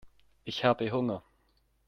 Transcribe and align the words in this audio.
Ich 0.45 0.65
habe 0.65 0.89
Hunger. 0.91 1.21